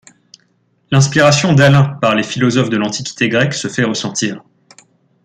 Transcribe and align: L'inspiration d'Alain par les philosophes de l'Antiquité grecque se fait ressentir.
L'inspiration 0.89 1.53
d'Alain 1.53 1.83
par 1.83 2.15
les 2.15 2.23
philosophes 2.23 2.71
de 2.71 2.77
l'Antiquité 2.77 3.29
grecque 3.29 3.53
se 3.53 3.67
fait 3.67 3.83
ressentir. 3.83 4.41